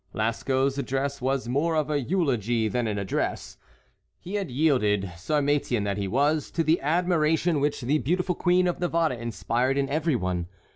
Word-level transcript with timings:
Lascos's 0.13 0.79
address 0.79 1.21
was 1.21 1.47
more 1.47 1.75
of 1.75 1.91
a 1.91 1.99
eulogy 2.01 2.67
than 2.67 2.87
an 2.87 2.97
address. 2.97 3.57
He 4.19 4.33
had 4.33 4.49
yielded, 4.49 5.11
Sarmatian 5.15 5.83
that 5.83 5.99
he 5.99 6.07
was, 6.07 6.49
to 6.53 6.63
the 6.63 6.81
admiration 6.81 7.59
which 7.61 7.81
the 7.81 7.99
beautiful 7.99 8.33
queen 8.33 8.65
of 8.67 8.79
Navarre 8.79 9.13
inspired 9.13 9.77
in 9.77 9.87
every 9.89 10.15
one. 10.15 10.47